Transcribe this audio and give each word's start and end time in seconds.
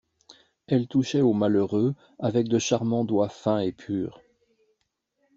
Elle 0.65 0.87
touchait 0.87 1.21
aux 1.21 1.31
malheureux 1.33 1.93
avec 2.17 2.47
de 2.47 2.57
charmants 2.57 3.05
doigts 3.05 3.29
fins 3.29 3.59
et 3.59 3.71
purs. 3.71 4.23